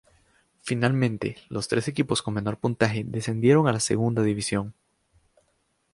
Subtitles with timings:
[0.63, 4.73] Finalmente, los tres equipos con menor puntaje descendieron a la Segunda División.